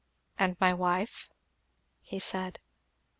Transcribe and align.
"And 0.39 0.59
my 0.59 0.73
wife?" 0.73 1.29
he 2.01 2.17
said. 2.19 2.57